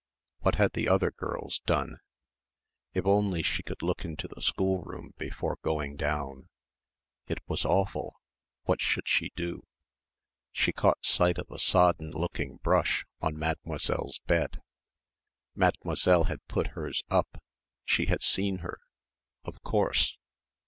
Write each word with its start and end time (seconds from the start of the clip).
What 0.39 0.55
had 0.55 0.73
the 0.73 0.89
other 0.89 1.11
girls 1.11 1.59
done? 1.67 1.99
If 2.91 3.05
only 3.05 3.43
she 3.43 3.61
could 3.61 3.83
look 3.83 4.03
into 4.03 4.27
the 4.27 4.41
schoolroom 4.41 5.13
before 5.19 5.59
going 5.61 5.95
down 5.95 6.49
it 7.27 7.37
was 7.47 7.65
awful 7.65 8.15
what 8.63 8.81
should 8.81 9.07
she 9.07 9.31
do?... 9.35 9.61
She 10.51 10.71
caught 10.71 11.05
sight 11.05 11.37
of 11.37 11.51
a 11.51 11.59
sodden 11.59 12.09
looking 12.09 12.57
brush 12.63 13.05
on 13.21 13.37
Mademoiselle's 13.37 14.17
bed. 14.25 14.59
Mademoiselle 15.53 16.23
had 16.23 16.43
put 16.47 16.69
hers 16.73 17.03
up 17.11 17.39
she 17.85 18.07
had 18.07 18.23
seen 18.23 18.57
her... 18.65 18.79
of 19.45 19.61
course 19.61 20.17